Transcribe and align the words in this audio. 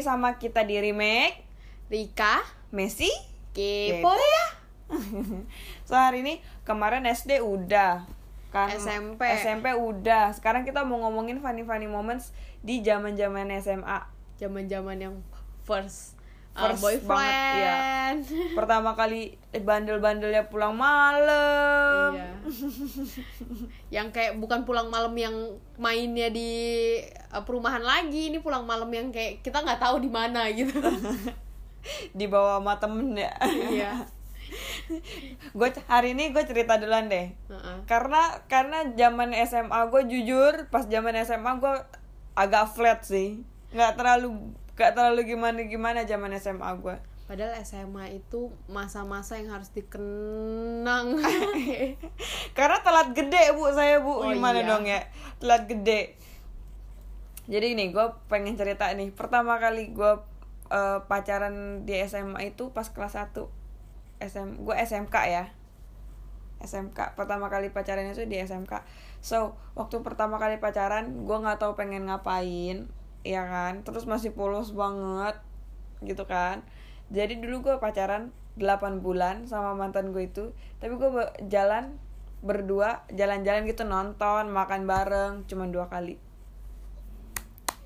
lagi 0.00 0.08
sama 0.08 0.40
kita 0.40 0.64
di 0.64 0.80
remake 0.80 1.44
Rika 1.92 2.40
Messi. 2.72 3.12
kepo 3.52 4.16
ya 4.16 4.46
so 5.88 5.92
hari 5.92 6.24
ini 6.24 6.40
kemarin 6.64 7.04
SD 7.04 7.44
udah 7.44 8.08
kan 8.48 8.72
SMP. 8.72 9.22
SMP 9.38 9.76
udah. 9.76 10.34
Sekarang 10.34 10.66
kita 10.66 10.82
mau 10.82 11.04
ngomongin 11.06 11.38
funny 11.38 11.62
funny 11.62 11.86
moments 11.86 12.32
di 12.64 12.80
zaman-zaman 12.82 13.46
SMA. 13.60 14.08
zaman 14.40 14.66
zaman 14.66 14.96
yang 14.96 15.14
first, 15.68 16.16
uh, 16.56 16.70
First 16.70 16.82
boyfriend 16.82 17.10
banget, 17.10 17.54
iya. 17.56 17.78
Pertama 18.58 18.90
kali 18.98 19.38
eh, 19.54 19.62
bandel-bandelnya 19.62 20.50
pulang 20.50 20.74
malam. 20.74 22.16
Iya. 22.16 22.28
yang 23.90 24.08
kayak 24.14 24.38
bukan 24.38 24.62
pulang 24.66 24.90
malam 24.90 25.14
yang 25.14 25.34
mainnya 25.78 26.30
di 26.30 26.50
uh, 27.30 27.42
perumahan 27.42 27.82
lagi 27.82 28.30
ini 28.30 28.38
pulang 28.42 28.66
malam 28.66 28.90
yang 28.90 29.10
kayak 29.10 29.42
kita 29.42 29.62
nggak 29.62 29.82
tahu 29.82 30.02
di 30.02 30.10
mana 30.10 30.46
gitu 30.50 30.78
Di 32.18 32.26
bawah 32.28 32.60
sama 32.60 32.76
temen 32.76 33.16
ya. 33.16 33.32
iya 33.70 34.04
gue 35.58 35.68
hari 35.86 36.12
ini 36.18 36.34
gue 36.34 36.42
cerita 36.42 36.74
duluan 36.74 37.06
deh. 37.06 37.30
Heeh. 37.30 37.76
karena 37.86 38.42
karena 38.50 38.82
zaman 38.98 39.30
SMA 39.46 39.80
gue 39.90 40.02
jujur 40.10 40.66
pas 40.68 40.86
zaman 40.86 41.14
SMA 41.22 41.52
gue 41.62 41.74
agak 42.34 42.74
flat 42.74 43.06
sih 43.06 43.42
nggak 43.70 43.94
terlalu 43.94 44.50
nggak 44.80 44.96
terlalu 44.96 45.36
gimana 45.36 45.60
gimana 45.68 46.08
zaman 46.08 46.32
SMA 46.40 46.72
gue 46.80 46.96
padahal 47.28 47.52
SMA 47.62 48.16
itu 48.16 48.50
masa-masa 48.66 49.38
yang 49.38 49.54
harus 49.54 49.70
dikenang. 49.70 51.14
Karena 52.58 52.82
telat 52.82 53.14
gede 53.14 53.54
bu. 53.54 53.70
Saya 53.70 54.02
bu. 54.02 54.18
Oh, 54.18 54.34
gimana 54.34 54.58
iya. 54.58 54.66
dong 54.66 54.82
ya? 54.82 55.06
Telat 55.38 55.70
gede. 55.70 56.18
Jadi 57.46 57.78
ini 57.78 57.94
gue 57.94 58.02
pengen 58.26 58.58
cerita 58.58 58.90
nih. 58.90 59.14
Pertama 59.14 59.62
kali 59.62 59.94
gue 59.94 60.12
eh, 60.74 60.98
pacaran 61.06 61.86
di 61.86 62.02
SMA 62.02 62.50
itu 62.50 62.74
pas 62.74 62.90
kelas 62.90 63.14
1 63.14 63.30
SM 64.26 64.66
gue 64.66 64.74
SMK 64.74 65.16
ya. 65.30 65.54
SMK 66.60 67.16
pertama 67.16 67.48
kali 67.48 67.72
pacaran 67.72 68.04
itu 68.12 68.28
di 68.28 68.36
SMK 68.36 68.84
so 69.24 69.56
waktu 69.72 70.04
pertama 70.04 70.36
kali 70.36 70.60
pacaran 70.60 71.24
gue 71.24 71.36
nggak 71.40 71.56
tahu 71.56 71.72
pengen 71.72 72.04
ngapain 72.04 72.84
ya 73.22 73.44
kan? 73.44 73.82
Terus 73.82 74.04
masih 74.04 74.30
polos 74.30 74.72
banget 74.72 75.36
gitu 76.00 76.24
kan? 76.24 76.64
Jadi 77.10 77.38
dulu 77.38 77.62
gue 77.62 77.76
pacaran 77.76 78.30
8 78.54 78.66
bulan 78.98 79.44
sama 79.44 79.72
mantan 79.72 80.10
gue 80.10 80.26
itu 80.26 80.52
tapi 80.76 80.94
gue 80.94 81.08
be- 81.08 81.32
jalan 81.46 81.96
berdua 82.40 83.04
jalan-jalan 83.10 83.64
gitu 83.64 83.84
nonton 83.84 84.48
makan 84.48 84.84
bareng 84.84 85.44
cuman 85.44 85.68
dua 85.68 85.86
kali. 85.86 86.16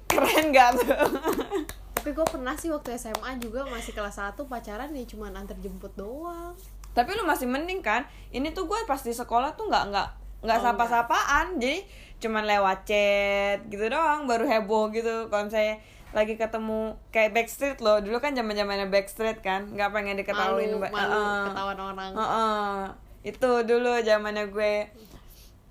Keren 0.07 0.51
gak 0.51 0.79
tuh? 0.79 0.87
Tapi 1.99 2.11
gue 2.13 2.27
pernah 2.29 2.55
sih 2.55 2.69
waktu 2.69 2.95
SMA 2.95 3.41
juga 3.41 3.65
masih 3.65 3.91
kelas 3.91 4.21
1 4.21 4.37
pacaran 4.45 4.93
ya 4.93 5.05
cuman 5.05 5.35
antar 5.35 5.57
jemput 5.59 5.91
doang. 5.97 6.55
Tapi 6.93 7.11
lu 7.13 7.25
masih 7.25 7.49
mending 7.49 7.81
kan? 7.81 8.05
Ini 8.31 8.53
tuh 8.53 8.69
gue 8.69 8.79
pas 8.85 9.01
di 9.01 9.11
sekolah 9.11 9.57
tuh 9.57 9.67
nggak 9.67 9.85
nggak 9.91 10.09
nggak 10.45 10.59
Oh, 10.61 10.63
sapa-sapaan. 10.63 11.57
jadi 11.57 11.83
cuman 12.25 12.49
lewat 12.49 12.89
chat 12.89 13.61
gitu 13.69 13.93
doang 13.93 14.25
baru 14.25 14.49
heboh 14.49 14.89
gitu. 14.97 15.29
Kalau 15.29 15.45
misalnya 15.53 15.77
lagi 16.17 16.41
ketemu 16.41 16.97
kayak 17.13 17.37
backstreet 17.37 17.79
loh. 17.85 18.01
Dulu 18.01 18.23
kan 18.25 18.33
zaman 18.33 18.57
zamannya 18.57 18.89
backstreet 18.89 19.45
kan 19.45 19.69
nggak 19.69 19.93
pengen 19.93 20.17
diketahuin 20.17 20.73
malu 20.73 20.89
malu 20.89 21.13
Heeh. 21.21 21.45
ketahuan 21.53 21.79
orang. 21.79 22.13
Heeh. 22.17 22.77
itu 23.25 23.51
dulu 23.69 23.93
zamannya 24.01 24.49
gue. 24.49 24.89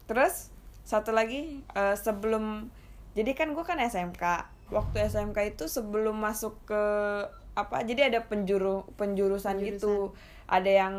Terus 0.06 0.54
satu 0.86 1.14
lagi 1.16 1.66
eh, 1.74 1.96
sebelum 1.98 2.70
jadi 3.18 3.34
kan 3.34 3.54
gue 3.54 3.66
kan 3.66 3.78
SMK 3.78 4.24
waktu 4.74 5.06
SMK 5.06 5.38
itu 5.54 5.66
sebelum 5.70 6.18
masuk 6.18 6.58
ke 6.66 6.84
apa 7.54 7.86
jadi 7.86 8.10
ada 8.10 8.26
penjuru 8.26 8.90
penjurusan, 8.98 9.62
gitu. 9.62 10.18
Ada 10.50 10.72
yang 10.86 10.96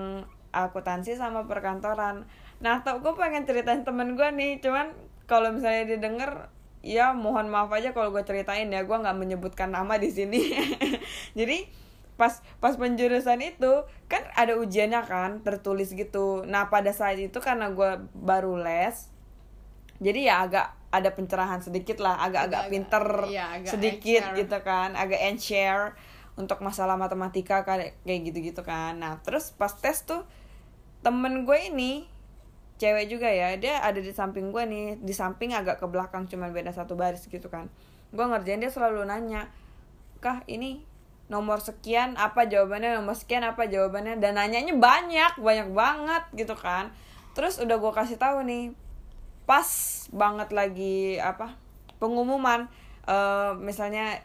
akuntansi 0.54 1.18
sama 1.18 1.50
perkantoran. 1.50 2.24
Nah 2.62 2.80
tau 2.86 3.02
gue 3.02 3.12
pengen 3.18 3.44
ceritain 3.44 3.82
temen 3.82 4.14
gue 4.14 4.28
nih. 4.30 4.62
Cuman 4.62 4.94
kalau 5.24 5.52
misalnya 5.52 5.96
didengar 5.96 6.52
ya 6.84 7.16
mohon 7.16 7.48
maaf 7.48 7.72
aja 7.72 7.96
kalau 7.96 8.12
gue 8.12 8.22
ceritain 8.22 8.68
ya. 8.68 8.84
Gue 8.84 8.96
nggak 9.00 9.16
menyebutkan 9.16 9.72
nama 9.72 9.96
di 9.96 10.12
sini. 10.12 10.52
Jadi 11.38 11.84
pas 12.14 12.30
pas 12.62 12.78
penjurusan 12.78 13.42
itu 13.42 13.72
kan 14.06 14.22
ada 14.38 14.54
ujiannya 14.54 15.02
kan 15.02 15.30
tertulis 15.42 15.90
gitu. 15.92 16.46
Nah 16.46 16.70
pada 16.70 16.94
saat 16.94 17.18
itu 17.18 17.38
karena 17.42 17.74
gue 17.74 18.06
baru 18.14 18.54
les 18.54 19.10
jadi 19.98 20.20
ya 20.30 20.34
agak 20.46 20.66
ada 20.94 21.10
pencerahan 21.10 21.58
sedikit 21.58 21.98
lah. 21.98 22.22
Agak-agak 22.22 22.70
pinter 22.70 23.04
iya, 23.30 23.58
agak 23.58 23.70
sedikit 23.74 24.22
gitu 24.38 24.58
kan. 24.62 24.94
Agak 24.94 25.20
and 25.26 25.42
share 25.42 25.98
untuk 26.38 26.62
masalah 26.62 26.94
matematika 26.94 27.66
kayak 27.66 27.98
kayak 28.06 28.20
gitu-gitu 28.30 28.62
kan. 28.62 28.98
Nah 28.98 29.18
terus 29.26 29.50
pas 29.54 29.74
tes 29.74 30.06
tuh 30.06 30.22
temen 31.02 31.42
gue 31.42 31.58
ini 31.66 32.06
cewek 32.74 33.06
juga 33.06 33.30
ya 33.30 33.54
dia 33.54 33.78
ada 33.78 34.02
di 34.02 34.10
samping 34.10 34.50
gue 34.50 34.62
nih 34.66 34.86
di 34.98 35.14
samping 35.14 35.54
agak 35.54 35.78
ke 35.78 35.86
belakang 35.86 36.26
cuman 36.26 36.50
beda 36.50 36.74
satu 36.74 36.98
baris 36.98 37.26
gitu 37.30 37.46
kan. 37.46 37.70
Gue 38.10 38.26
ngerjain 38.26 38.58
dia 38.58 38.70
selalu 38.70 39.06
nanya 39.06 39.50
kah 40.18 40.42
ini 40.50 40.82
nomor 41.30 41.62
sekian 41.62 42.18
apa 42.20 42.44
jawabannya 42.44 42.98
nomor 42.98 43.14
sekian 43.14 43.46
apa 43.46 43.70
jawabannya? 43.70 44.18
Dan 44.18 44.36
nanyanya 44.36 44.74
banyak 44.74 45.38
banyak 45.38 45.68
banget 45.70 46.22
gitu 46.34 46.54
kan. 46.58 46.90
Terus 47.38 47.62
udah 47.62 47.78
gue 47.78 47.92
kasih 47.94 48.18
tahu 48.18 48.42
nih 48.46 48.74
pas 49.44 49.68
banget 50.10 50.50
lagi 50.56 51.20
apa 51.20 51.54
pengumuman 52.00 52.66
eh, 53.06 53.52
misalnya 53.60 54.18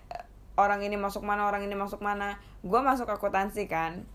orang 0.58 0.84
ini 0.84 0.96
masuk 0.98 1.24
mana 1.24 1.46
orang 1.46 1.64
ini 1.64 1.76
masuk 1.78 2.02
mana 2.02 2.42
gue 2.66 2.80
masuk 2.82 3.06
akuntansi 3.06 3.70
kan. 3.70 4.10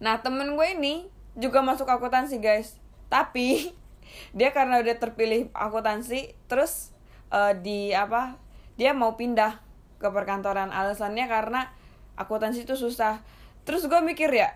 Nah 0.00 0.22
temen 0.24 0.56
gue 0.56 0.68
ini 0.72 1.10
juga 1.36 1.60
masuk 1.60 1.86
akuntansi 1.86 2.40
guys 2.40 2.78
tapi 3.08 3.72
dia 4.38 4.52
karena 4.52 4.80
udah 4.80 4.96
terpilih 4.96 5.52
akuntansi 5.52 6.32
terus 6.48 6.92
eh, 7.32 7.52
di 7.60 7.92
apa 7.92 8.36
dia 8.78 8.94
mau 8.94 9.18
pindah 9.18 9.58
ke 9.98 10.08
perkantoran. 10.08 10.70
Alasannya 10.70 11.26
karena 11.26 11.74
akuntansi 12.14 12.62
itu 12.62 12.78
susah. 12.78 13.18
Terus 13.66 13.90
gue 13.90 14.00
mikir 14.00 14.30
ya 14.30 14.54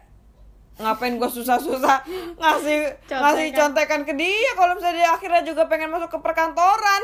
ngapain 0.80 1.20
gue 1.20 1.28
susah-susah 1.28 2.00
ngasih 2.40 2.78
ngasih 3.04 3.48
Contekan. 3.52 3.60
contekan 3.76 4.00
ke 4.08 4.16
dia 4.16 4.50
kalau 4.56 4.72
misalnya 4.72 5.04
dia 5.04 5.10
akhirnya 5.12 5.42
juga 5.44 5.68
pengen 5.68 5.92
masuk 5.92 6.16
ke 6.16 6.18
perkantoran 6.24 7.02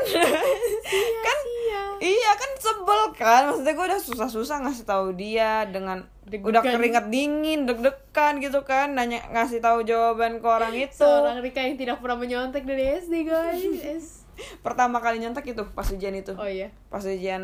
kan 1.25 1.37
iya 1.45 1.83
iya 2.01 2.31
kan 2.33 2.49
sebel 2.89 3.13
kan? 3.15 3.41
Maksudnya 3.47 3.71
gue 3.71 3.85
udah 3.85 4.01
susah-susah 4.01 4.57
ngasih 4.61 4.83
tahu 4.83 5.07
dia 5.11 5.63
dengan 5.63 6.09
udah 6.25 6.29
Deg-degan. 6.59 6.73
keringat 6.75 7.05
dingin 7.07 7.59
deg-degan 7.63 8.37
gitu 8.37 8.61
kan 8.61 8.91
nanya 8.91 9.25
ngasih 9.29 9.57
tahu 9.59 9.81
jawaban 9.81 10.37
ke 10.37 10.47
orang 10.47 10.73
itu. 10.83 10.97
Seorang 10.99 11.39
Rika 11.39 11.59
yang 11.59 11.75
tidak 11.75 11.97
pernah 11.97 12.17
menyontek 12.17 12.63
dari 12.63 12.97
SD 12.99 13.13
guys. 13.23 14.25
Pertama 14.65 14.97
kali 14.97 15.19
nyontek 15.19 15.45
itu 15.47 15.63
pas 15.67 15.85
ujian 15.85 16.13
itu. 16.13 16.33
Oh 16.33 16.45
iya. 16.45 16.69
Pas 16.87 17.01
ujian 17.01 17.41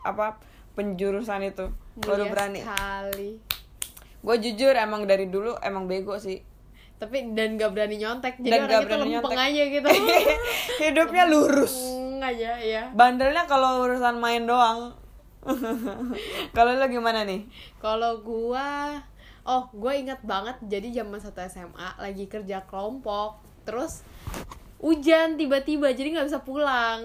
apa 0.00 0.38
penjurusan 0.74 1.42
itu. 1.44 1.70
Baru 1.96 2.24
Mulia 2.24 2.32
berani. 2.32 2.60
sekali. 2.60 3.30
Gue 4.20 4.36
jujur 4.38 4.72
emang 4.72 5.04
dari 5.04 5.26
dulu 5.26 5.54
emang 5.60 5.84
bego 5.84 6.16
sih. 6.16 6.40
Tapi 6.94 7.34
dan 7.34 7.54
gak 7.54 7.70
berani 7.70 7.98
nyontek 7.98 8.38
jadi 8.38 8.50
Dan 8.54 8.60
orang 8.60 8.70
gak 8.70 8.80
itu 8.80 8.86
berani 8.88 9.02
lempeng 9.12 9.34
nyontek. 9.34 9.50
aja 9.50 9.62
gitu. 9.68 9.88
Hidupnya 10.82 11.24
lurus. 11.26 11.74
Lempeng 11.74 12.03
aja 12.24 12.52
ya 12.56 12.82
bandelnya 12.96 13.44
kalau 13.44 13.84
urusan 13.84 14.16
main 14.16 14.48
doang. 14.48 14.96
Kalau 16.56 16.72
lo 16.72 16.88
gimana 16.88 17.20
nih? 17.28 17.44
Kalau 17.76 18.24
gua 18.24 18.96
oh 19.44 19.68
gua 19.76 19.92
ingat 19.92 20.24
banget 20.24 20.56
jadi 20.64 21.04
zaman 21.04 21.20
satu 21.20 21.44
SMA 21.44 22.00
lagi 22.00 22.24
kerja 22.24 22.64
kelompok 22.64 23.44
terus 23.68 24.00
hujan 24.80 25.36
tiba-tiba 25.36 25.92
jadi 25.92 26.16
nggak 26.16 26.28
bisa 26.32 26.40
pulang 26.44 27.00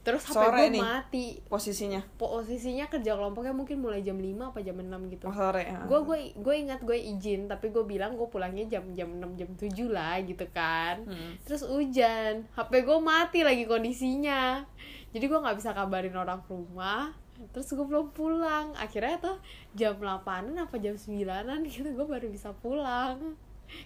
terus 0.00 0.24
HP 0.24 0.32
Sore 0.32 0.56
gue 0.56 0.68
nih. 0.72 0.82
mati. 0.82 1.26
posisinya. 1.44 2.00
Posisinya 2.16 2.88
kerja 2.88 3.12
kelompoknya 3.20 3.52
mungkin 3.52 3.84
mulai 3.84 4.00
jam 4.00 4.16
5 4.16 4.32
apa 4.40 4.58
jam 4.64 4.76
6 4.80 5.12
gitu. 5.12 5.24
Oh, 5.28 5.34
sore 5.36 5.62
ya. 5.68 5.84
gue 5.84 6.00
gue 6.08 6.18
gue 6.40 6.54
ingat 6.56 6.80
gue 6.80 6.96
izin 6.96 7.52
tapi 7.52 7.68
gue 7.68 7.84
bilang 7.84 8.16
gue 8.16 8.28
pulangnya 8.32 8.64
jam 8.64 8.84
jam 8.96 9.12
6 9.12 9.36
jam 9.36 9.50
7 9.52 9.92
lah 9.92 10.16
gitu 10.24 10.44
kan. 10.56 11.04
Hmm. 11.04 11.36
terus 11.44 11.62
hujan 11.68 12.48
hp 12.56 12.72
gue 12.72 12.98
mati 13.04 13.44
lagi 13.44 13.68
kondisinya. 13.68 14.64
Jadi 15.12 15.24
gue 15.26 15.38
nggak 15.38 15.56
bisa 15.60 15.76
kabarin 15.76 16.16
orang 16.16 16.40
rumah. 16.48 17.12
Terus 17.52 17.68
gue 17.72 17.84
belum 17.84 18.16
pulang. 18.16 18.72
Akhirnya 18.80 19.20
tuh 19.20 19.36
jam 19.76 20.00
8an 20.00 20.56
apa 20.56 20.80
jam 20.80 20.96
9an 20.96 21.60
gitu 21.68 21.88
gue 21.92 22.06
baru 22.08 22.26
bisa 22.32 22.56
pulang. 22.56 23.36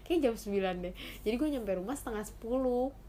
Kayak 0.06 0.30
jam 0.30 0.34
9 0.38 0.84
deh. 0.84 0.94
Jadi 1.26 1.34
gue 1.34 1.48
nyampe 1.58 1.74
rumah 1.74 1.98
setengah 1.98 2.22
10 2.22 3.03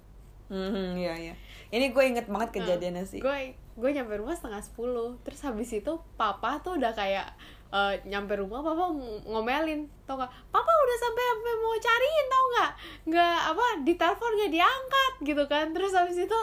Hmm, 0.48 0.94
iya 0.94 1.14
iya. 1.16 1.34
Ini 1.68 1.90
gue 1.90 2.04
inget 2.06 2.28
banget 2.28 2.50
kejadiannya 2.56 3.04
sih. 3.04 3.18
gue 3.18 3.38
gue 3.76 3.90
nyampe 3.92 4.16
rumah 4.16 4.32
setengah 4.32 4.62
10 4.62 5.20
terus 5.22 5.42
habis 5.42 5.68
itu 5.70 5.92
papa 6.16 6.62
tuh 6.62 6.78
udah 6.78 6.94
kayak 6.94 7.28
eh, 7.68 7.94
nyampe 8.06 8.32
rumah 8.34 8.62
papa 8.62 8.88
ng- 8.88 9.26
ngomelin 9.26 9.84
tau 10.06 10.16
gak 10.16 10.32
papa 10.48 10.72
udah 10.72 10.98
sampai 10.98 11.24
sampai 11.26 11.54
mau 11.58 11.76
cariin 11.76 12.28
tau 12.28 12.46
nggak? 12.48 12.72
Nggak 13.06 13.38
apa 13.52 13.66
di 13.82 13.94
telepon 13.96 14.32
nggak 14.32 14.54
diangkat 14.54 15.14
gitu 15.26 15.44
kan. 15.46 15.66
Terus 15.72 15.92
habis 15.92 16.16
itu 16.16 16.40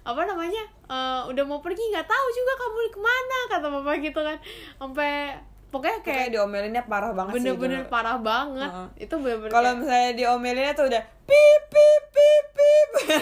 apa 0.00 0.22
namanya 0.24 0.62
eh, 0.86 1.20
udah 1.26 1.44
mau 1.44 1.60
pergi 1.60 1.82
nggak 1.90 2.06
tahu 2.06 2.26
juga 2.30 2.52
kamu 2.56 2.78
ke 2.88 3.00
mana 3.02 3.38
kata 3.50 3.66
papa 3.68 3.92
gitu 3.98 4.20
kan. 4.20 4.38
Sampai 4.78 5.36
pokoknya 5.70 5.98
kayak 6.00 6.16
kayak 6.18 6.28
diomelinnya 6.32 6.82
parah 6.84 7.10
banget 7.10 7.32
sih 7.32 7.38
bener-bener 7.40 7.80
dulu. 7.80 7.88
parah 7.88 8.18
banget. 8.18 8.68
Heeh. 8.68 8.86
itu 9.00 9.14
bener-bener 9.16 9.50
kalau 9.50 9.64
kayak- 9.64 9.80
misalnya 9.80 10.10
diomelinnya 10.12 10.72
tuh 10.72 10.86
udah 10.86 11.02
pip 11.24 11.62
pip 11.66 12.02
pip 12.10 12.46
pip. 12.52 12.88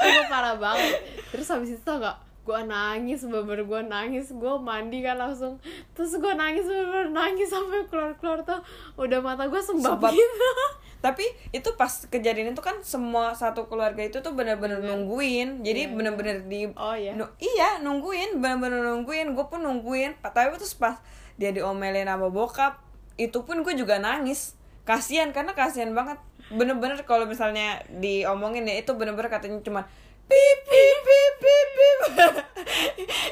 Itu 0.00 0.20
parah 0.26 0.56
banget. 0.56 1.00
Terus 1.30 1.48
habis 1.48 1.70
itu 1.70 1.82
tau 1.82 1.98
gak 1.98 2.16
gue 2.40 2.60
nangis 2.66 3.20
bener 3.22 3.62
gue 3.62 3.80
nangis. 3.82 4.32
Gue 4.32 4.54
mandi 4.58 5.00
kan 5.00 5.16
langsung. 5.16 5.60
Terus 5.92 6.12
gue 6.14 6.32
nangis 6.34 6.64
bener 6.64 7.08
nangis 7.08 7.48
sampai 7.48 7.84
keluar 7.86 8.12
keluar 8.16 8.38
tuh. 8.42 8.60
Udah 8.96 9.20
mata 9.20 9.44
gue 9.44 9.60
Sembab. 9.60 10.00
gitu 10.10 10.50
tapi 11.00 11.24
itu 11.56 11.68
pas 11.80 11.88
kejadian 12.12 12.52
itu 12.52 12.60
kan 12.60 12.76
semua 12.84 13.32
satu 13.32 13.72
keluarga 13.72 14.04
itu 14.04 14.20
tuh 14.20 14.36
bener-bener 14.36 14.84
nungguin. 14.84 15.64
Jadi 15.64 15.88
Iya, 15.88 15.96
bener-bener 15.96 16.36
di 16.44 16.68
oh 16.76 16.92
ya 16.92 17.16
Nu- 17.16 17.32
iya 17.40 17.80
nungguin 17.80 18.36
bener-bener 18.36 18.84
nungguin. 18.84 19.32
Gue 19.32 19.48
pun 19.48 19.64
nungguin. 19.64 20.20
Tapi 20.20 20.52
terus 20.60 20.76
pas 20.76 21.00
dia 21.40 21.56
diomelin 21.56 22.04
sama 22.04 22.28
bokap 22.28 22.84
itu 23.16 23.40
pun 23.48 23.64
gue 23.64 23.72
juga 23.72 23.96
nangis. 23.96 24.60
Kasihan 24.84 25.32
karena 25.32 25.56
kasihan 25.56 25.96
banget. 25.96 26.20
Bener-bener 26.52 27.00
kalau 27.08 27.24
misalnya 27.24 27.80
diomongin 27.88 28.68
ya 28.68 28.76
itu 28.76 28.92
bener-bener 28.92 29.32
katanya 29.32 29.56
cuma 29.64 29.88
pip 30.28 30.58
pip 30.68 30.98
pip 31.00 31.34
pip 31.40 31.68
pip. 31.74 32.34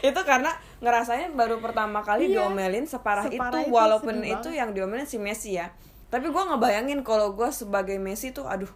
Itu 0.09 0.21
karena 0.27 0.51
ngerasanya 0.83 1.35
baru 1.35 1.59
pertama 1.63 2.03
kali 2.03 2.31
Iya, 2.31 2.47
diomelin 2.49 2.87
separah, 2.87 3.27
separah 3.27 3.61
itu 3.61 3.71
itu, 3.71 3.75
walaupun 3.75 4.15
itu 4.23 4.49
yang 4.55 4.71
diomelin 4.75 5.07
si 5.07 5.19
Messi 5.19 5.59
ya 5.59 5.71
tapi 6.09 6.33
gue 6.33 6.43
ngebayangin 6.43 7.05
kalau 7.05 7.37
gue 7.37 7.49
sebagai 7.53 8.01
Messi 8.01 8.33
tuh 8.33 8.49
aduh 8.49 8.71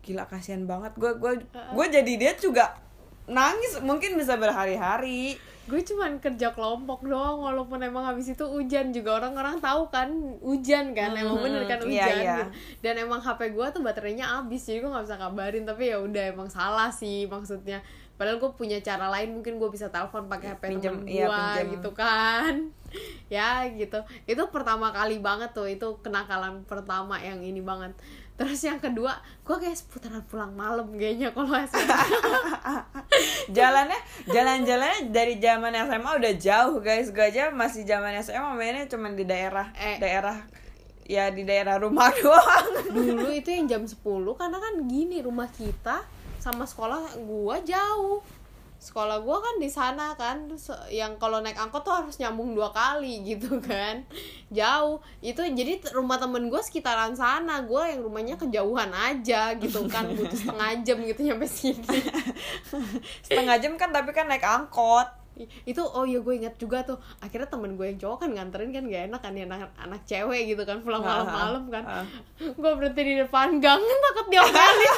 gila 0.00 0.24
kasihan 0.28 0.64
banget. 0.64 0.92
Gue 0.96 1.12
gue 1.16 1.32
gue 1.48 1.86
jadi 1.88 2.12
dia 2.16 2.32
juga 2.36 2.76
nangis 3.28 3.80
mungkin 3.80 4.16
bisa 4.16 4.36
berhari-hari. 4.36 5.36
Gue 5.70 5.86
cuman 5.86 6.18
kerja 6.18 6.50
kelompok 6.50 7.06
doang 7.06 7.46
walaupun 7.46 7.78
emang 7.78 8.02
habis 8.02 8.26
itu 8.32 8.42
hujan 8.42 8.90
juga. 8.90 9.22
Orang-orang 9.22 9.62
tahu 9.62 9.86
kan 9.88 10.10
hujan 10.42 10.96
kan 10.96 11.14
emang 11.14 11.38
Hmm, 11.38 11.44
bener 11.46 11.62
kan 11.68 11.78
iya, 11.86 11.86
hujan 11.86 12.16
iya. 12.16 12.36
gitu. 12.42 12.44
dan 12.82 12.94
emang 12.98 13.20
HP 13.22 13.54
gue 13.54 13.66
tuh 13.70 13.82
baterainya 13.84 14.26
habis 14.40 14.66
jadi 14.66 14.82
gue 14.82 14.90
nggak 14.90 15.04
bisa 15.06 15.16
kabarin. 15.20 15.64
Tapi 15.64 15.84
ya 15.94 15.98
udah 16.02 16.24
emang 16.34 16.48
salah 16.50 16.90
sih 16.90 17.28
maksudnya 17.30 17.84
padahal 18.20 18.36
gue 18.36 18.52
punya 18.52 18.76
cara 18.84 19.08
lain 19.08 19.32
mungkin 19.32 19.56
gue 19.56 19.70
bisa 19.72 19.88
telepon 19.88 20.28
pakai 20.28 20.52
HP 20.52 20.76
Pinjem, 20.76 20.92
temen 21.00 21.08
gue 21.08 21.24
iya, 21.24 21.32
pinjem. 21.56 21.66
gitu 21.80 21.90
kan. 21.96 22.54
Ya 23.30 23.62
gitu. 23.70 24.02
Itu 24.26 24.50
pertama 24.50 24.90
kali 24.90 25.22
banget 25.22 25.54
tuh 25.54 25.70
itu 25.70 26.02
kenakalan 26.02 26.66
pertama 26.66 27.16
yang 27.16 27.38
ini 27.38 27.62
banget. 27.62 27.94
Terus 28.34 28.58
yang 28.60 28.76
kedua 28.76 29.14
gue 29.40 29.56
kayak 29.56 29.78
seputaran 29.78 30.26
pulang 30.26 30.50
malam 30.52 30.90
kayaknya 30.92 31.30
kalau 31.30 31.54
SMA 31.64 31.86
jalannya 33.56 33.94
jalan-jalannya 34.26 35.14
dari 35.14 35.38
zaman 35.38 35.70
SMA 35.86 36.10
udah 36.18 36.34
jauh 36.34 36.82
guys. 36.82 37.14
Gue 37.14 37.30
aja 37.30 37.54
masih 37.54 37.86
zaman 37.86 38.18
SMA 38.20 38.58
mainnya 38.58 38.90
cuma 38.90 39.06
di 39.14 39.22
daerah 39.22 39.70
Eh. 39.78 40.02
daerah 40.02 40.36
ya 41.06 41.30
di 41.30 41.46
daerah 41.46 41.78
rumah 41.78 42.10
doang. 42.18 42.90
Dulu 42.90 43.30
itu 43.30 43.54
yang 43.54 43.70
jam 43.70 43.82
10 43.86 44.02
karena 44.34 44.58
kan 44.58 44.74
gini 44.84 45.22
rumah 45.22 45.46
kita 45.46 46.02
sama 46.40 46.64
sekolah 46.64 46.98
gua 47.20 47.60
jauh. 47.60 48.18
Sekolah 48.76 49.20
gua 49.20 49.36
kan 49.38 49.56
di 49.56 49.68
sana 49.68 50.16
kan 50.16 50.48
Se- 50.56 50.88
yang 50.90 51.14
kalau 51.16 51.38
naik 51.38 51.52
angkot 51.54 51.80
tuh 51.80 51.92
harus 51.92 52.16
nyambung 52.16 52.52
dua 52.52 52.68
kali 52.70 53.20
gitu 53.30 53.60
kan. 53.60 54.08
Jauh. 54.48 54.98
Itu 55.20 55.44
jadi 55.44 55.84
rumah 55.90 56.16
temen 56.16 56.48
gua 56.48 56.58
sekitaran 56.58 57.12
sana. 57.12 57.60
Gua 57.62 57.86
yang 57.86 58.00
rumahnya 58.00 58.34
kejauhan 58.34 58.88
aja 58.90 59.52
gitu 59.54 59.84
kan. 59.86 60.08
Butuh 60.16 60.32
setengah 60.34 60.80
jam 60.80 60.96
gitu 60.98 61.20
nyampe 61.22 61.44
sini. 61.44 61.84
Setengah 63.20 63.56
jam 63.58 63.76
kan 63.76 63.90
tapi 63.90 64.10
kan 64.10 64.24
naik 64.24 64.40
angkot. 64.42 65.20
Itu 65.64 65.80
oh 65.82 66.04
iya 66.04 66.20
gue 66.20 66.36
ingat 66.36 66.56
juga 66.56 66.84
tuh. 66.84 67.00
Akhirnya 67.18 67.48
temen 67.48 67.72
gue 67.72 67.86
yang 67.86 67.96
cowok 67.96 68.18
kan 68.18 68.30
nganterin 68.30 68.72
kan 68.72 68.84
gak 68.84 69.08
enak 69.08 69.20
kan 69.20 69.32
ya 69.32 69.44
anak, 69.46 69.72
anak 69.74 70.00
cewek 70.04 70.42
gitu 70.46 70.62
kan 70.64 70.80
pulang 70.80 71.00
Ah, 71.00 71.24
malam-malam 71.24 71.64
kan. 71.70 71.84
ah. 71.86 72.04
gue 72.36 72.70
berhenti 72.76 73.00
di 73.02 73.14
depan 73.16 73.56
gang 73.56 73.80
takut 73.80 74.26
diomelin 74.28 74.94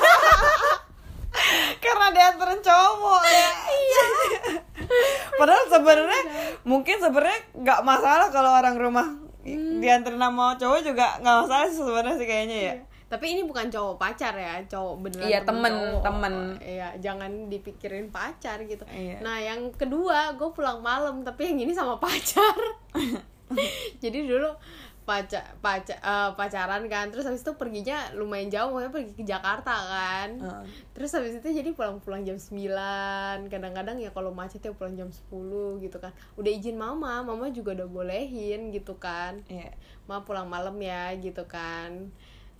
karena 1.83 2.07
dianterin 2.09 2.63
cowok 2.63 3.23
ya. 3.27 3.49
Iya. 3.67 4.05
Padahal 5.35 5.65
sebenarnya 5.67 6.23
mungkin 6.63 6.97
sebenarnya 6.97 7.41
nggak 7.55 7.81
masalah 7.83 8.29
kalau 8.31 8.55
orang 8.55 8.79
rumah 8.79 9.09
dianterin 9.83 10.17
sama 10.17 10.55
cowok 10.55 10.81
juga 10.81 11.19
nggak 11.19 11.37
masalah 11.43 11.67
sih 11.67 11.77
sebenarnya 11.77 12.15
sih 12.17 12.29
kayaknya 12.29 12.59
ya. 12.63 12.75
Tapi 13.11 13.27
ini 13.29 13.43
bukan 13.45 13.69
cowok 13.69 13.99
pacar 13.99 14.33
ya. 14.33 14.63
Cowok 14.65 14.95
beneran 15.03 15.29
Iya, 15.29 15.39
temen 15.43 15.69
temen, 15.69 15.75
cowok. 15.75 16.03
temen. 16.03 16.35
iya 16.63 16.89
jangan 16.97 17.31
dipikirin 17.47 18.09
pacar 18.09 18.63
gitu. 18.63 18.87
Iya. 18.89 19.21
nah 19.21 19.37
yang 19.37 19.69
kedua 19.75 20.33
gue 20.33 20.49
pulang 20.49 20.81
malam 20.81 21.21
tapi 21.21 21.51
yang 21.51 21.61
ini 21.61 21.75
sama 21.75 21.99
pacar. 21.99 22.57
Jadi 24.03 24.25
dulu 24.25 24.49
pacar 25.03 25.59
pacar 25.59 25.99
pacaran 26.39 26.87
kan. 26.87 27.11
Terus 27.11 27.27
habis 27.27 27.43
itu 27.43 27.53
perginya 27.59 28.15
lumayan 28.15 28.49
jauh 28.49 28.71
makanya 28.71 28.93
pergi 28.95 29.13
ke 29.19 29.25
Jakarta 29.27 29.75
kan. 29.75 30.29
Heeh. 30.39 30.65
terus 30.93 31.11
habis 31.17 31.35
itu 31.41 31.49
jadi 31.51 31.75
pulang-pulang 31.75 32.23
jam 32.23 32.39
9 32.39 33.51
kadang-kadang 33.51 33.99
ya 33.99 34.15
kalau 34.15 34.31
macet 34.31 34.63
ya 34.63 34.71
pulang 34.77 34.95
jam 34.95 35.11
10 35.11 35.83
gitu 35.83 35.97
kan. 35.99 36.15
Udah 36.39 36.51
izin 36.51 36.79
mama 36.79 37.27
mama 37.27 37.51
juga 37.51 37.75
udah 37.83 37.89
bolehin 37.91 38.71
gitu 38.71 38.97
kan. 38.97 39.43
Iya. 39.51 39.75
ma 40.07 40.23
pulang 40.23 40.47
malam 40.47 40.79
ya 40.79 41.15
gitu 41.19 41.47
kan. 41.51 42.11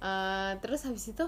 Eh, 0.03 0.53
terus 0.59 0.83
habis 0.83 1.07
itu 1.15 1.27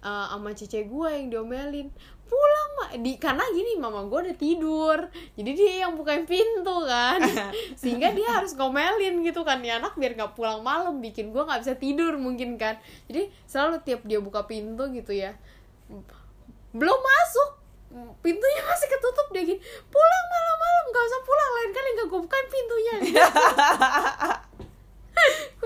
eh, 0.00 0.26
sama 0.32 0.50
cece 0.56 0.88
gue 0.88 1.08
yang 1.12 1.28
diomelin. 1.28 1.88
Pulang 2.30 2.70
mak 2.78 2.90
di 3.02 3.18
karena 3.18 3.42
gini 3.50 3.74
mama 3.74 4.06
gue 4.06 4.30
udah 4.30 4.36
tidur. 4.38 4.98
Jadi 5.34 5.50
dia 5.50 5.72
yang 5.86 5.98
bukain 5.98 6.24
pintu 6.24 6.86
kan. 6.86 7.18
Sehingga 7.80 8.14
dia 8.14 8.38
harus 8.38 8.54
ngomelin 8.54 9.26
gitu 9.26 9.42
kan. 9.42 9.58
Ya 9.66 9.82
anak 9.82 9.98
biar 9.98 10.14
nggak 10.14 10.38
pulang 10.38 10.62
malam 10.62 11.02
bikin 11.02 11.34
gue 11.34 11.42
nggak 11.42 11.66
bisa 11.66 11.74
tidur 11.74 12.14
mungkin 12.16 12.54
kan. 12.54 12.78
Jadi 13.10 13.34
selalu 13.50 13.82
tiap 13.82 14.06
dia 14.06 14.22
buka 14.22 14.46
pintu 14.46 14.86
gitu 14.94 15.10
ya. 15.10 15.34
Belum 16.70 16.98
masuk. 17.02 17.50
Pintunya 18.22 18.62
masih 18.62 18.86
ketutup 18.86 19.26
dia 19.34 19.42
gini 19.42 19.58
pulang 19.90 20.24
malam-malam 20.30 20.84
nggak 20.94 21.04
usah 21.10 21.20
pulang. 21.26 21.50
Lain 21.50 21.70
kali 21.74 21.88
nggak 21.98 22.06
gue 22.06 22.20
bukain 22.22 22.46
pintunya 22.46 22.94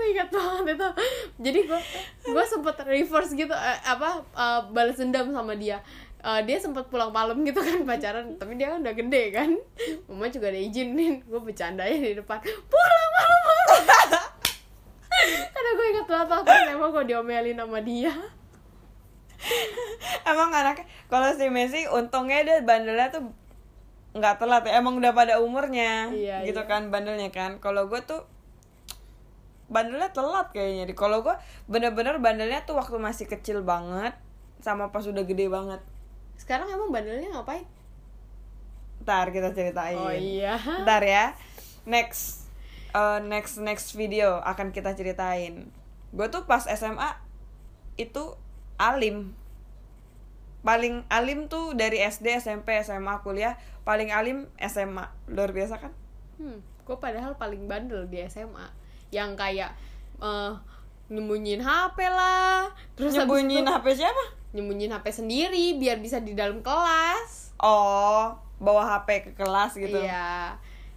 ingat 0.05 0.29
banget 0.29 0.77
itu. 0.77 0.89
Jadi 1.41 1.59
gue 1.65 1.79
gue 2.25 2.43
sempet 2.45 2.75
reverse 2.85 3.33
gitu 3.33 3.53
eh, 3.53 3.79
apa 3.83 4.21
eh, 4.21 4.61
balas 4.69 4.97
dendam 4.97 5.33
sama 5.33 5.57
dia. 5.57 5.81
Eh, 6.25 6.41
dia 6.49 6.57
sempat 6.57 6.89
pulang 6.89 7.13
malam 7.13 7.41
gitu 7.45 7.61
kan 7.61 7.85
pacaran 7.85 8.33
tapi 8.41 8.57
dia 8.57 8.73
kan 8.73 8.81
udah 8.81 8.95
gede 8.97 9.23
kan. 9.33 9.49
Mama 10.09 10.29
juga 10.29 10.49
ada 10.49 10.59
izinin 10.61 11.21
gue 11.21 11.41
bercandanya 11.41 11.97
di 11.97 12.13
depan. 12.17 12.41
Pulang 12.43 13.09
malam-malam 13.13 14.25
karena 15.55 15.71
gue 15.71 15.87
ingat 15.95 16.05
banget 16.11 16.27
waktu 16.27 16.51
SMA 16.51 16.87
gue 16.91 17.03
diomelin 17.07 17.57
sama 17.57 17.79
dia. 17.81 18.13
Emang 20.25 20.49
anaknya 20.49 20.85
kalau 21.07 21.29
si 21.37 21.47
Messi 21.47 21.85
untungnya 21.87 22.41
dia 22.43 22.57
bandelnya 22.65 23.13
tuh 23.13 23.23
nggak 24.15 24.41
telat 24.41 24.63
ya. 24.67 24.79
Emang 24.79 24.97
udah 24.99 25.13
pada 25.15 25.39
umurnya 25.39 26.09
Iya, 26.11 26.43
gitu 26.47 26.61
iya. 26.63 26.69
kan 26.69 26.89
bandelnya 26.91 27.29
kan. 27.31 27.61
Kalau 27.63 27.87
gue 27.87 28.01
tuh 28.03 28.27
bandelnya 29.65 30.13
telat 30.13 30.53
kayaknya 30.53 30.85
di 30.85 30.93
kalau 30.93 31.25
gue 31.25 31.33
bener-bener 31.65 32.21
bandelnya 32.21 32.61
tuh 32.69 32.77
waktu 32.77 33.01
masih 33.01 33.25
kecil 33.25 33.65
banget 33.65 34.13
sama 34.61 34.89
pas 34.93 35.05
udah 35.05 35.25
gede 35.25 35.49
banget. 35.49 35.81
Sekarang 36.37 36.69
emang 36.69 36.89
bandelnya 36.89 37.29
ngapain? 37.33 37.65
Ntar 39.05 39.29
kita 39.33 39.53
ceritain. 39.53 39.97
Oh 39.97 40.13
iya. 40.13 40.57
Ntar 40.57 41.01
ya. 41.05 41.33
Next 41.85 42.49
eh, 42.93 43.19
next 43.25 43.61
next 43.61 43.93
video 43.93 44.41
akan 44.41 44.73
kita 44.73 44.93
ceritain. 44.93 45.69
Gue 46.13 46.27
tuh 46.29 46.45
pas 46.45 46.65
SMA 46.65 47.09
itu 47.97 48.37
alim. 48.77 49.33
Paling 50.65 51.05
alim 51.13 51.45
tuh 51.45 51.77
dari 51.77 52.01
SD 52.01 52.41
SMP 52.41 52.73
SMA 52.81 53.21
kuliah. 53.21 53.57
Paling 53.85 54.09
alim 54.09 54.49
SMA 54.57 55.05
luar 55.29 55.53
biasa 55.53 55.77
kan? 55.77 55.93
Hmm, 56.41 56.65
gue 56.85 56.97
padahal 56.97 57.37
paling 57.37 57.69
bandel 57.69 58.09
di 58.09 58.25
SMA 58.25 58.84
yang 59.15 59.39
kayak 59.39 59.71
eh 60.19 60.51
nyembunyiin 61.07 61.61
HP 61.63 61.97
lah, 62.11 62.67
terus 62.99 63.15
nyembunyiin 63.15 63.63
itu 63.63 63.71
HP 63.71 63.85
siapa? 63.95 64.23
Nyembunyiin 64.51 64.91
HP 64.91 65.05
sendiri 65.23 65.79
biar 65.79 66.03
bisa 66.03 66.19
di 66.19 66.35
dalam 66.35 66.59
kelas. 66.59 67.55
oh 67.63 68.35
bawa 68.59 68.99
HP 68.99 69.31
ke 69.31 69.31
kelas 69.35 69.75
gitu. 69.75 69.99
Iya, 69.99 70.55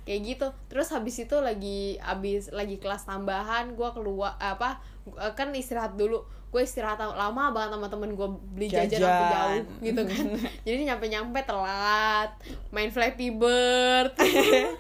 kayak 0.09 0.21
gitu. 0.25 0.49
Terus 0.67 0.89
habis 0.89 1.21
itu 1.21 1.37
lagi 1.37 2.01
habis 2.01 2.49
lagi 2.49 2.81
kelas 2.81 3.05
tambahan, 3.05 3.77
gue 3.77 3.89
keluar 3.93 4.41
apa 4.41 4.81
gua- 5.05 5.37
kan 5.37 5.53
istirahat 5.53 5.93
dulu. 5.95 6.25
Gue 6.49 6.65
istirahat 6.65 6.97
lama 6.97 7.53
banget 7.53 7.77
sama 7.77 7.87
temen 7.87 8.17
gue 8.17 8.25
beli 8.57 8.73
jajan 8.73 9.05
Jajan. 9.05 9.29
jauh 9.29 9.65
gitu 9.85 10.01
kan. 10.03 10.25
Jadi 10.67 10.81
nyampe 10.83 11.05
nyampe 11.07 11.45
telat, 11.45 12.33
main 12.73 12.89
Flappy 12.89 13.29
Bird. 13.31 14.17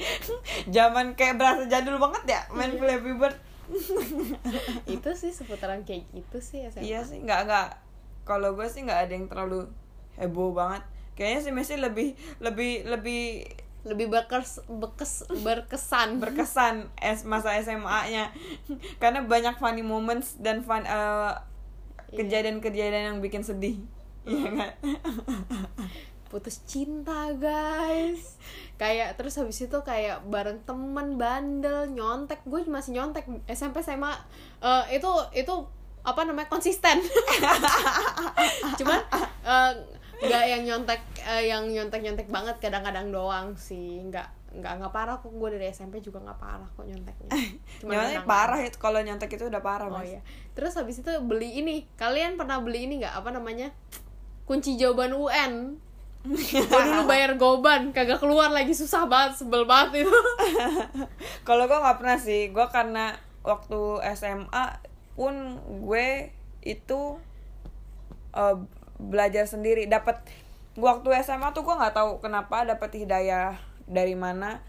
zaman 0.74 1.12
kayak 1.12 1.36
berasa 1.36 1.68
jadul 1.68 1.96
banget 1.98 2.24
ya 2.26 2.40
main 2.50 2.72
Flappy 2.72 3.12
Bird 3.12 3.36
itu 4.88 5.10
sih 5.12 5.28
seputaran 5.28 5.84
kayak 5.84 6.08
gitu 6.10 6.40
sih 6.40 6.64
SMA. 6.66 6.80
Iya 6.82 7.04
sih, 7.04 7.20
nggak 7.20 7.40
nggak. 7.44 7.68
Kalau 8.24 8.56
gue 8.56 8.64
sih 8.64 8.80
nggak 8.80 9.00
ada 9.04 9.12
yang 9.12 9.28
terlalu 9.28 9.68
heboh 10.16 10.52
banget. 10.52 10.80
kayaknya 11.12 11.40
si 11.42 11.50
Messi 11.50 11.74
lebih 11.76 12.14
lebih 12.38 12.86
lebih 12.86 13.44
lebih 13.86 14.10
berkes, 14.10 14.62
bekes, 14.66 15.26
berkesan. 15.44 16.18
Berkesan 16.18 16.90
es 16.98 17.22
masa 17.22 17.54
SMA-nya 17.62 18.34
karena 19.02 19.22
banyak 19.22 19.58
funny 19.58 19.86
moments 19.86 20.34
dan 20.38 20.66
fun 20.66 20.82
eh, 20.82 21.32
kejadian-kejadian 22.14 23.14
yang 23.14 23.18
bikin 23.22 23.46
sedih. 23.46 23.78
Iya 24.26 24.48
kan? 24.52 24.70
putus 26.28 26.60
cinta 26.68 27.32
guys. 27.34 28.36
Kayak 28.76 29.16
terus 29.16 29.40
habis 29.40 29.58
itu 29.64 29.78
kayak 29.82 30.22
bareng 30.28 30.60
temen 30.68 31.16
bandel 31.16 31.88
nyontek. 31.88 32.44
Gue 32.44 32.62
masih 32.68 32.94
nyontek 32.94 33.24
SMP 33.48 33.80
SMA 33.80 34.12
Eh, 34.58 34.98
itu 35.00 35.10
itu 35.34 35.54
apa 36.04 36.20
namanya 36.26 36.50
konsisten. 36.50 37.00
Cuman 38.78 39.00
eh, 39.46 39.72
nggak 40.18 40.44
yang 40.46 40.62
nyontek 40.64 40.98
eh, 41.20 41.46
yang 41.46 41.62
nyontek 41.64 42.00
nyontek 42.00 42.26
banget 42.26 42.56
kadang-kadang 42.58 43.08
doang 43.08 43.54
sih 43.54 44.02
nggak 44.02 44.26
nggak 44.50 44.72
nggak 44.74 44.90
parah 44.90 45.14
kok 45.14 45.28
gue 45.28 45.48
dari 45.52 45.68
SMP 45.68 46.00
juga 46.00 46.18
nggak 46.20 46.38
parah 46.38 46.66
kok 46.66 46.82
nyonteknya 46.82 47.30
Cuman 47.78 47.92
Nyontek 47.92 48.10
kadang- 48.16 48.26
parah 48.26 48.60
itu 48.60 48.76
kalau 48.76 48.98
nyontek 48.98 49.30
itu 49.30 49.44
udah 49.44 49.60
parah 49.60 49.86
Oh 49.86 49.94
mas. 49.94 50.08
iya. 50.08 50.20
Terus 50.52 50.72
habis 50.74 50.98
itu 50.98 51.10
beli 51.20 51.58
ini. 51.58 51.86
Kalian 51.94 52.34
pernah 52.34 52.58
beli 52.58 52.84
ini 52.84 52.98
nggak? 52.98 53.14
Apa 53.14 53.30
namanya? 53.30 53.70
Kunci 54.42 54.74
jawaban 54.74 55.12
UN. 55.12 55.78
Gue 56.26 56.82
dulu 56.82 57.06
bayar 57.06 57.36
goban, 57.36 57.92
kagak 57.92 58.18
keluar 58.18 58.50
lagi 58.50 58.72
susah 58.72 59.06
banget, 59.06 59.38
sebel 59.38 59.62
banget 59.64 60.02
itu. 60.02 60.10
Kalau 61.46 61.64
gue 61.64 61.78
nggak 61.78 61.94
pernah 61.96 62.18
sih, 62.18 62.50
gue 62.50 62.66
karena 62.68 63.14
waktu 63.40 63.78
SMA 64.12 64.64
pun 65.14 65.34
gue 65.80 66.34
itu 66.60 67.00
eh, 68.32 68.56
belajar 68.98 69.46
sendiri. 69.46 69.86
Dapat 69.86 70.20
waktu 70.78 71.08
SMA 71.22 71.54
tuh 71.54 71.64
gue 71.64 71.74
nggak 71.74 71.94
tahu 71.94 72.22
kenapa 72.22 72.66
dapat 72.66 72.90
hidayah 72.98 73.58
dari 73.86 74.18
mana. 74.18 74.60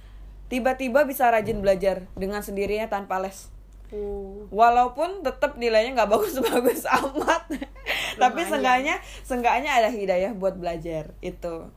Tiba-tiba 0.50 1.06
bisa 1.06 1.30
rajin 1.30 1.62
belajar 1.62 2.10
dengan 2.18 2.42
sendirinya 2.42 2.90
tanpa 2.90 3.22
les. 3.22 3.54
Uh, 3.90 4.46
Walaupun 4.54 5.26
tetap 5.26 5.58
nilainya 5.58 5.98
nggak 5.98 6.10
bagus-bagus 6.14 6.86
amat, 6.86 7.50
tapi 8.22 8.42
seenggaknya 8.46 9.02
seenggaknya 9.26 9.82
ada 9.82 9.90
hidayah 9.90 10.34
buat 10.38 10.58
belajar 10.58 11.14
itu. 11.26 11.70